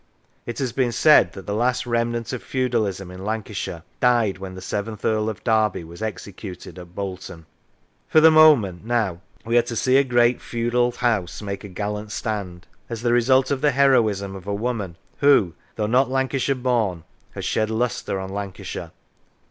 It 0.47 0.57
has 0.57 0.73
been 0.73 0.91
said 0.91 1.33
that 1.33 1.45
the 1.45 1.53
last 1.53 1.85
remnant 1.85 2.33
of 2.33 2.41
feudalism 2.41 3.11
in 3.11 3.23
Lancashire 3.23 3.83
died 3.99 4.39
when 4.39 4.55
the 4.55 4.59
seventh 4.61 5.05
Earl 5.05 5.29
of 5.29 5.43
Derby 5.43 5.83
was 5.83 6.01
executed 6.01 6.79
at 6.79 6.95
Bolton. 6.95 7.45
For 8.07 8.19
the 8.19 8.31
moment 8.31 8.83
now 8.83 9.21
we 9.45 9.59
are 9.59 9.61
to 9.61 9.75
see 9.75 9.97
a 9.97 10.03
great 10.03 10.41
feudal 10.41 10.91
house 10.91 11.43
make 11.43 11.63
a 11.63 11.67
gallant 11.69 12.11
stand, 12.11 12.65
as 12.89 13.03
the 13.03 13.13
result 13.13 13.51
of 13.51 13.61
the 13.61 13.69
heroism 13.73 14.35
of 14.35 14.47
a 14.47 14.55
woman 14.55 14.95
who, 15.17 15.53
though 15.75 15.85
not 15.85 16.09
Lancashire 16.09 16.55
born, 16.55 17.03
has 17.35 17.45
shed 17.45 17.69
lustre 17.69 18.19
on 18.19 18.29
Lancashire. 18.31 18.89